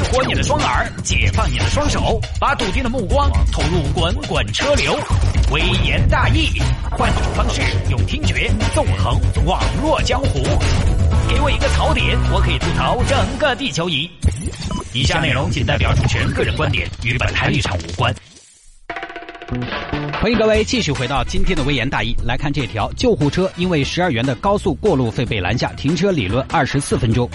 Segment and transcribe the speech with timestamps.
[0.00, 4.98] 激活你的双耳，解放你的双手，把笃定的目光投入滚滚车流。
[5.52, 6.58] 微言大义，
[6.90, 7.60] 换种方式
[7.90, 10.42] 用听觉纵横网络江湖。
[11.28, 14.10] 给我一个槽点，我可以吐槽整个地球仪。
[14.94, 18.14] 以下内容仅代表主持人个人观点，与本台立场无关。
[20.22, 27.28] 欢迎各位继续回到今天的微言大义，来看这条：救护车因为十二元的高速过路费被拦下，停车理论二十四分钟。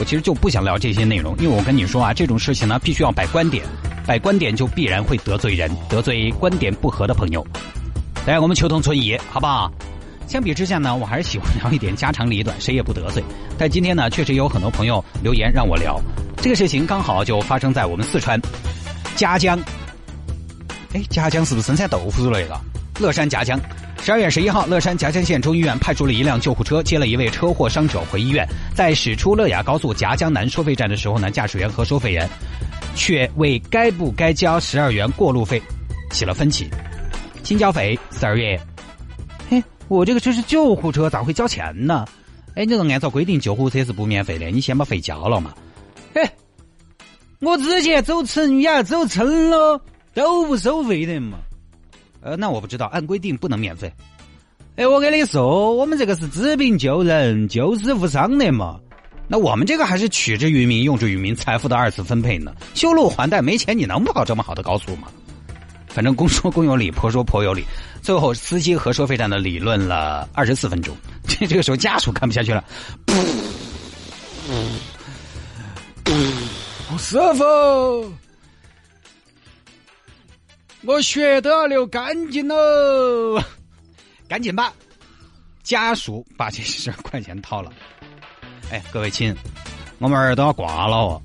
[0.00, 3.62] 我其实就不想聊这些内容，因为我跟你说啊，这种事情呢，必须要摆观点，
[4.06, 7.46] 摆观点就必然会得罪人，得罪观点不合的朋友。
[8.26, 9.70] 来，我们求同存异，好不好？
[10.26, 13.22] 相比之下呢，我还是喜欢聊一点家长里短，谁也不得罪。
[13.58, 16.00] 但今天呢，确实有很多朋友留言让我聊
[16.38, 18.40] 这个事情，刚好就发生在我们四川
[19.16, 19.58] 夹江。
[20.94, 22.58] 哎，夹江是不是生产豆腐之类的？
[22.98, 23.60] 乐山夹江。
[24.02, 28.48] 十二月十一号，乐山夹江县中医院派出了一辆救护车，接了一位车祸伤者回医院。
[28.74, 32.28] 在驶出乐雅高速夹江南收费站的时候呢，驾驶员和收费员
[32.94, 35.62] 却为该不该交十二元过路费
[36.10, 36.66] 起了分歧。
[37.42, 38.58] 请交费，十二月。
[39.50, 42.06] 嘿，我这个车是救护车，咋会交钱呢？
[42.54, 45.52] 哎，你说按照规定，救护车是不免费的，你先把费交了嘛。
[46.14, 46.26] 嘿，
[47.40, 49.78] 我之前走成雅走称了，
[50.14, 51.36] 都不收费的嘛。
[52.22, 53.92] 呃，那我不知道，按规定不能免费。
[54.76, 58.78] 哎，我跟你说，我们这个是治病救人，救死扶伤的嘛。
[59.26, 62.52] 那我们这个还是取之于民，用之于民，财富的二次分配呢。
[62.74, 65.08] 修路还贷没钱，你能跑这么好的高速吗？
[65.88, 67.64] 反正公说公有理，婆说婆有理。
[68.02, 70.96] 最后，司机和收费站的理论了二十四分钟。
[71.26, 72.64] 这这个时候，家属看不下去了，
[76.98, 78.12] 师傅。
[80.82, 83.42] 我血都要流干净喽，
[84.26, 84.72] 赶紧吧！
[85.62, 87.70] 家属把这十二块钱掏了。
[88.70, 89.34] 哎，各位亲，
[89.98, 91.22] 我们儿都要挂了哦。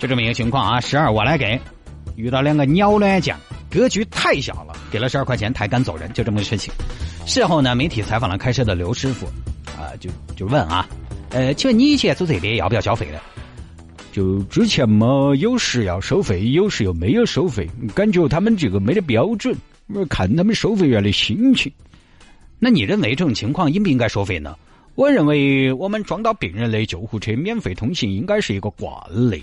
[0.00, 1.58] 就这么一个情况啊，十二我来给。
[2.16, 3.38] 遇到两个鸟卵匠，
[3.70, 6.74] 格局太小了，给了十二块钱抬杆走人，就这么个事情。
[7.26, 9.26] 事后呢，媒体采访了开车的刘师傅，
[9.78, 10.86] 啊，就就问啊，
[11.30, 13.20] 呃，请问你以前走这边要不要交费的？
[14.12, 19.56] 就之前嘛，有时要收费，有时又没有收费，感觉他们这个没得标准，
[20.10, 21.72] 看他们收费员的心情。
[22.58, 24.54] 那你认为这种情况应不应该收费呢？
[24.94, 28.92] 我认为我们装到病人的救护车免费通行应该是一个惯
[29.30, 29.42] 例。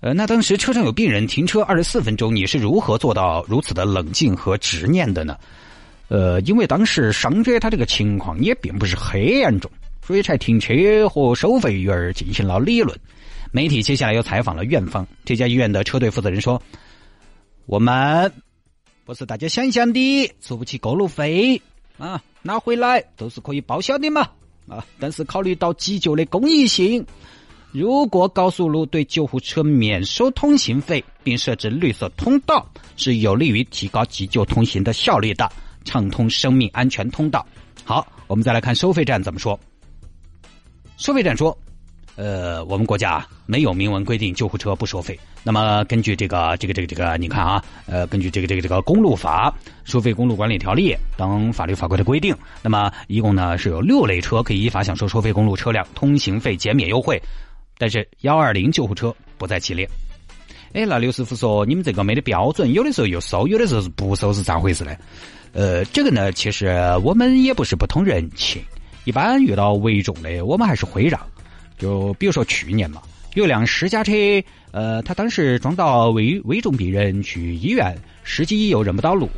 [0.00, 5.36] 呃，那当时车上有病人停车二十四分钟，你是如何做到如此的冷静和执念的呢？
[6.08, 9.70] 呃，因为当时伤者他这个情况也并不是很严重，
[10.04, 12.98] 所以才停车和收费员进行了理论。
[13.56, 16.60] 媒体接下来又采访了院方，这家医院的车队负责人说
[17.64, 18.30] ：“我们
[19.02, 21.58] 不是大家想象的出不起过路费
[21.96, 24.28] 啊，拿回来都是可以报销的嘛
[24.68, 24.84] 啊！
[25.00, 27.02] 但是考虑到急救的公益性，
[27.72, 35.50] 如果高速路对救护车免收通行费，并设置绿色通道，是有利于提高急救通行的效率的，
[35.82, 37.46] 畅通生命安全通道。”
[37.86, 39.58] 好，我们再来看收费站怎么说。
[40.98, 41.56] 收费站说。
[42.16, 45.18] 呃，我们国家没有明文规定救护车不收费。
[45.42, 49.54] 那么根据这个这个这个这个，你看啊，呃，根据这个这个这个公路法、
[49.84, 57.22] 收费公路管理条例等法律法规的规定，那么一共呢是有六类车可以依法享受收费公路车辆通行费减免优惠，
[57.78, 59.88] 但是幺二零救护车不在其列。
[60.72, 64.96] 哎，那刘师傅说你们这个没得标准，有的时候又收，有的时候是不收，是咋回事呢？
[65.52, 66.74] 呃，这个呢，其实
[67.04, 68.60] 我们也不是不通人情，
[69.04, 71.20] 一般遇到危重的，我们还是会让。
[71.76, 73.02] 就比如说去年嘛，
[73.34, 74.12] 有辆私家车，
[74.70, 79.28] 呃，他当时装到危危重病人去医院，司机又认不到路，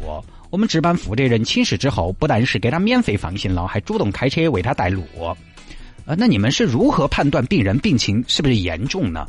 [0.50, 5.04] 我们值班负责人请示之后，不但是给他免费放行了，还主动开车为他带路。
[6.06, 9.26] 呃，那你们是如何判断病人病情是不是严重呢？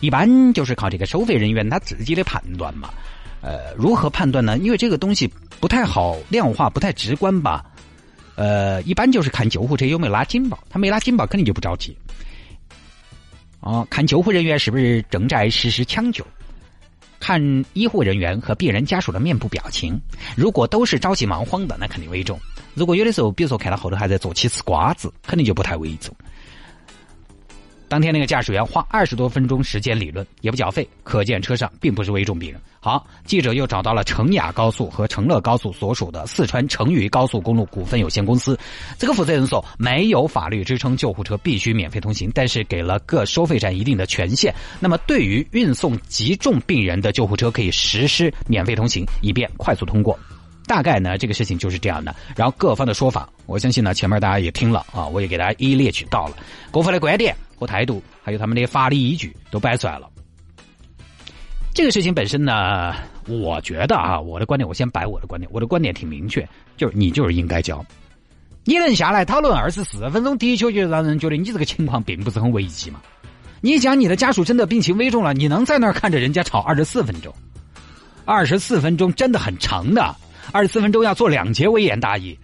[0.00, 2.88] 一般就是靠这个收费人员他自己的判断嘛。
[3.42, 4.56] 呃，如何判断呢？
[4.58, 5.30] 因为这个东西
[5.60, 7.64] 不太好量化，不太直观吧。
[8.34, 11.96] 呃，一般就是看救护车有没有拉警报，他没拉警报，肯定就不着急。
[13.66, 16.24] 哦，看救护人员是不是正在实施抢救，
[17.18, 20.00] 看医护人员和病人家属的面部表情，
[20.36, 22.38] 如果都是着急忙慌的，那肯定危重；
[22.74, 26.14] 如果有的时候，比如说看到后头还在坐起吃瓜子，肯定就不太危重。
[27.88, 32.60] 当天那个驾驶员花二十多分钟时间理论也不缴费，可见车上并不是危重病人。
[32.80, 38.58] 好，记者又找到了成雅高速和成乐高速所属的四川成渝高速公路股份有限公司。
[38.98, 44.54] 这个负责人说，没有法律支撑救护车必须免费通行，但是给了各收费站一定的权限。
[44.78, 50.16] 那么，对于运送急重病人的救护车，可以实施免费通行，以便快速通过。
[50.66, 52.14] 大概呢，这个事情就是这样的。
[52.36, 56.36] 然后各方的说法，我相信呢，前面大家也听了啊，我也给大家一一列举到了
[56.72, 60.08] 各方的观点和态度，还有他们的法理依据都摆出来了。
[61.74, 62.94] 这个事情本身呢，
[63.26, 67.84] 我觉得啊，我的观点，我先摆我的观点，我的观点挺明确，就是你就是应该交。
[68.64, 73.00] 你能下来讨论二十四分钟，的确就让人觉得你这个情况并不是很危急嘛。
[73.60, 77.34] 你讲你的家属真的病情危重了，你能在那儿看着人家吵二十四分钟？
[78.24, 80.16] 二十四分钟真的很长的，
[80.52, 82.36] 二十四分钟要做两节，微言大义。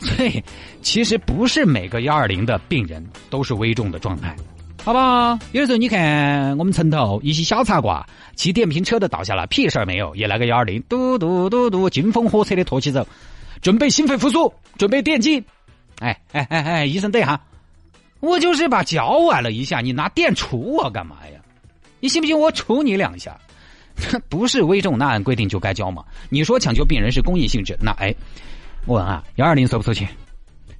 [0.00, 0.42] 所以，
[0.82, 4.34] 其实不是每个幺二零的病人都是危重的状态，
[4.82, 5.38] 好不好？
[5.52, 8.04] 有的时候你看我们城头一些小茶馆，
[8.34, 13.06] 骑电瓶车的倒下了，屁事儿没有，也来个幺二零，嘟嘟嘟嘟，金风火车的拖起走，
[13.60, 15.44] 准备心肺复苏，准备电击。
[15.98, 17.38] 哎哎哎哎，医生对哈，
[18.20, 21.38] 我就是把脚崴了一下，你拿电杵我干嘛呀？
[22.00, 23.38] 你信不信我杵你两下？
[24.30, 26.02] 不是危重，那按规定就该交嘛。
[26.30, 28.14] 你说抢救病人是公益性质，那哎，
[28.86, 30.08] 我问啊，幺二零收不收钱？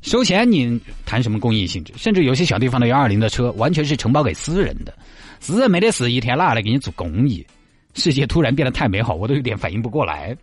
[0.02, 1.93] 收钱你谈什么公益性质？
[1.97, 4.94] 甚至有些小地方的幺二零的车完全是承包给私人的，
[5.38, 7.47] 私人没得事，一天哪来给你做公益？
[7.94, 10.37] 世界突然变得太美好，我都有点反应不过来。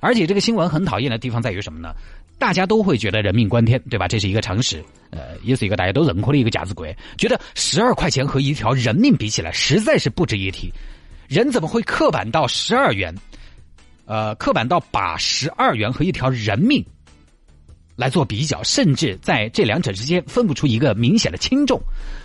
[0.00, 1.94] 而且这个新闻很讨厌的地方在于什么呢？
[2.38, 4.08] 大家都会觉得人命关天，对吧？
[4.08, 6.92] 这是一个常识，呃，也是一个大家都认可的一个价值观。
[7.18, 10.72] 觉得十二块钱和一条人命比起来，实在是不值一提。
[11.28, 13.14] 人怎么会刻板到十二元？
[14.06, 16.84] 呃，刻板到把十二元和一条人命
[17.96, 21.80] 来做比较，甚至在这两者之间分不出一个明显的轻重。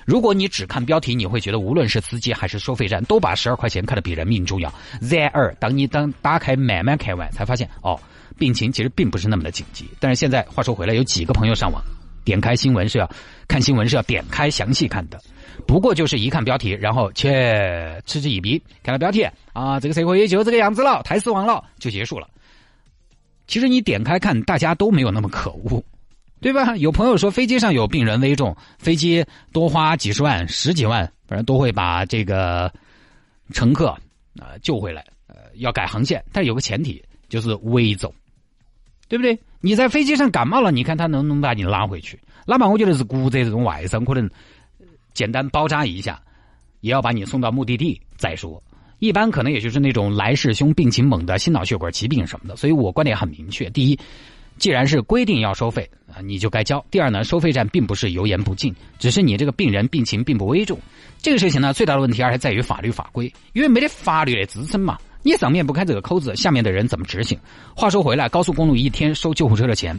[0.06, 4.74] 如果你只看标题，你会觉得无论是司机还是收费站都把十二块钱看得比人命重要。
[5.00, 8.00] 然而，当你当打开慢慢看完，才发现哦，
[8.38, 9.88] 病情其实并不是那么的紧急。
[10.00, 11.80] 但是现在话说回来，有几个朋友上网
[12.24, 13.08] 点开新闻是要
[13.48, 15.20] 看新闻是要点开详细看的。
[15.68, 22.28] 不过就是一看标题，然后切嗤之以鼻，看了标题啊，这个社会也就这个样子了，太失望了，就结束了。
[23.50, 25.84] 其实你点开看，大家都没有那么可恶，
[26.40, 26.78] 对吧？
[26.78, 32.72] 有朋友说飞机上有病人危重，飞机多花几十万、十几万，反正都会把这个
[33.52, 33.88] 乘客
[34.40, 38.14] 啊救回来，呃，要改航线，但有个前提就是危重，
[39.08, 39.38] 对不对？
[39.60, 42.18] 你在飞机上感冒了，你看他能不能把你拉回去？
[42.46, 44.30] 哪怕我觉得是骨折这种外伤，可能。
[45.12, 46.22] 简单包扎一下，
[46.80, 48.62] 也要把你送到目的地再说。
[49.00, 52.56] 一般可能也就是那种来势凶、病情猛的心脑血管疾病什么的。
[52.56, 54.00] 所以我观点很明确：第一，
[54.58, 60.78] 既然是规定要收费啊，你就该交；第二呢，收费站并不是油盐不进，只是你这个病人病情并不危重。
[61.22, 64.98] 这个事情呢，最大的问题还是在于法律法规，因为没得法律的支撑嘛。
[65.22, 67.40] 你上面不开这个口子，下面的人怎么执行？
[67.74, 69.98] 话说回来，高速公路一天收救护车的钱，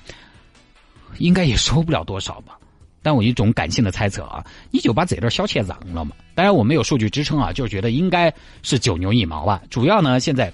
[1.16, 2.58] 应该也收不了多少吧？
[3.02, 6.12] 但我一种感性的猜测啊，你就把这点小钱让了嘛？
[6.34, 8.32] 当然我没有数据支撑啊，就是觉得应该
[8.62, 9.62] 是九牛一毛吧。
[9.70, 10.52] 主要呢，现在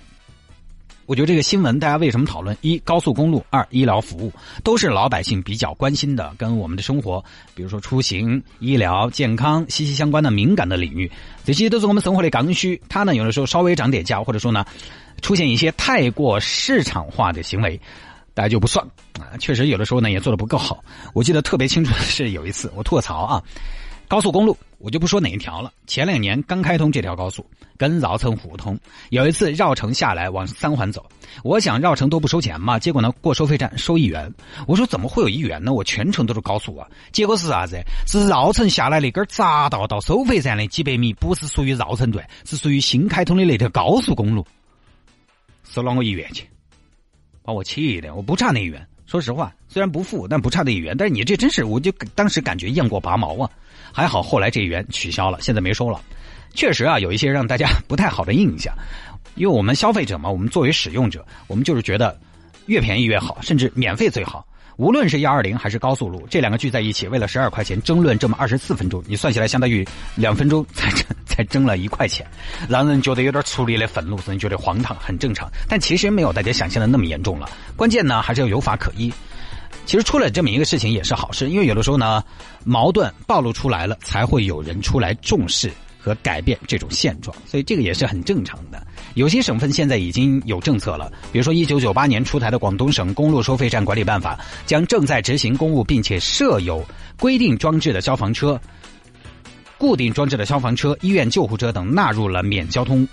[1.07, 2.57] 我觉得这个新闻大家为什么讨论？
[2.63, 4.33] 一高速公路，二医疗服务，
[4.65, 11.11] 都是老百姓比较关心的，跟我们的生活，比如说出行、医疗、健康息息相关的敏感的领域，
[11.45, 12.81] 这些都是我们生活的刚需。
[12.89, 14.65] 它呢，有的时候稍微涨点价，或者说呢，
[15.23, 17.81] 出现一些太过市场化的行为。
[18.37, 18.87] 大家就不算
[19.19, 20.85] 啊，确实有的时候呢也做的不够好。
[21.15, 23.43] 我记得特别清楚的是有一次我吐槽啊，
[24.07, 25.73] 高速公路我就不说哪一条了。
[25.87, 27.49] 前两年刚开通这条高速，
[27.79, 28.79] 跟绕城互通。
[29.09, 31.03] 有一次绕城下来往三环走，
[31.45, 34.31] 我想绕城都不收钱嘛，结果呢过收费站收一元。
[34.67, 35.73] 我说怎么会有一元呢？
[35.73, 36.87] 我全程都是高速啊。
[37.13, 37.81] 结果是啥子？
[38.07, 44.47] 是绕城下来那根匝道到收费站的几百米，不是属于绕城段，是属于新开通的那条高速公路，
[45.65, 46.47] 收了我一元钱。
[47.47, 48.85] 把我气的，我不差那一元。
[49.07, 50.97] 说实话，虽然不富，但不差那一元。
[50.97, 53.49] 但是你这真是，我就当时感觉雁过拔毛啊！
[53.93, 56.01] 还好后来这一元取消了，现在没收了。
[56.55, 58.75] 确实啊，有一些让大家 不太好的印象，
[59.37, 62.19] 因为我们消费者嘛，我们作为使用者，我们就是觉得
[62.67, 64.45] 越便宜越好，甚至免费最好。
[64.77, 69.87] 无论是幺二零还是高速路，这两个聚在一起，为了十二块钱争论这么二十四分钟，你算起来相当于
[70.17, 72.27] 两分钟才争 才争了一块钱，
[72.67, 75.51] 让人觉得有点出离的愤怒，人觉得荒唐，很正常。
[75.69, 77.51] 但其实没有大家想象的那么严重了。
[77.77, 79.13] 关键呢，还是要有法可依。
[79.85, 82.25] 其实出了这么一个事情也是好事，因为有的时候呢，
[82.65, 85.71] 矛盾暴露出来了，才会有人出来重视。
[85.99, 88.81] 和改变这种现状，所以这个也是很正常的。
[89.15, 96.81] 有些省份现在已经有政策了，比如说一九九八年出台的《广东省公路收费站管理办法》，将正在执行公务并且设有
[97.19, 98.57] 规定装置的消防车、
[99.79, 103.07] 固定装置的消防车、医院救护车等纳入了免交通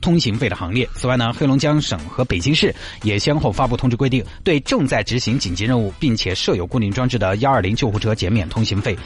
[0.00, 0.88] 通行费的行列。
[0.94, 8.96] 此外呢，黑龙江省和北京市也先后发布通知，规定对正在执行紧急任务并且设有固定装置的幺二零救护车减免通行费。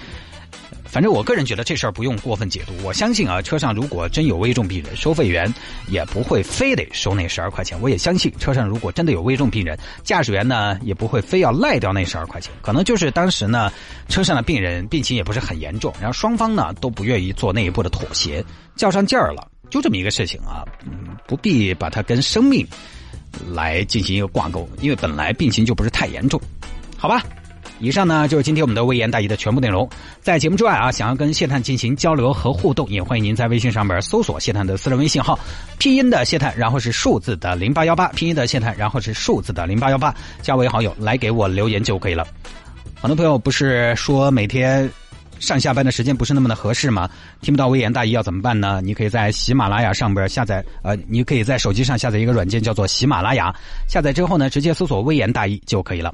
[0.96, 2.72] 反正我个人觉得这事儿不用过分解读。
[2.82, 5.52] 我相信啊，车上如果真有危重病人，收费员
[5.88, 7.78] 也不会非得收那十二块钱。
[7.82, 12.50] 我也相信车上如果真的有危重病人，驾驶员呢也不会非要赖掉那十二块钱。
[12.62, 13.70] 可能就是当时呢，
[14.08, 18.42] 车上的病人病情也不是很严重，然后双方呢都不愿意做那一步的妥协，
[18.74, 22.66] 较上劲儿了，就这么一个事情啊，嗯，不必把它跟生命
[23.52, 26.40] 来进行一个挂钩，因为本来病情就不是太严重，
[26.96, 27.22] 好吧。
[27.78, 29.88] 以上呢就是今天我们的微言大义的全部内容。
[30.20, 35.38] 在节目之外啊，想要跟谢探进行交流和互动，也欢迎您在微信上面搜索谢探的私人微信号，
[35.78, 42.26] 拼音的谢探，然后是数字的零八幺八，拼音的谢探，然后是数字的零八幺八，加为好友来给我留言就可以了。
[43.00, 44.90] 很多朋友不是说每天
[45.38, 47.08] 上下班的时间不是那么的合适吗？
[47.42, 48.80] 听不到微言大义要怎么办呢？
[48.82, 53.54] 你可以在喜马拉雅上边下载，呃，你可以在手机上下载一个软件叫做喜马拉雅，
[53.86, 56.10] 下载之后呢，直接搜索微言大义就可以了。